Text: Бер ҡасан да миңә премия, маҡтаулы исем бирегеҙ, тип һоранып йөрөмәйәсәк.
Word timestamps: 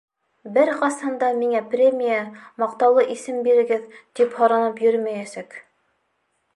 Бер 0.53 0.69
ҡасан 0.79 1.19
да 1.23 1.29
миңә 1.41 1.61
премия, 1.73 2.17
маҡтаулы 2.63 3.05
исем 3.17 3.39
бирегеҙ, 3.49 3.87
тип 4.21 4.35
һоранып 4.43 4.85
йөрөмәйәсәк. 4.89 5.59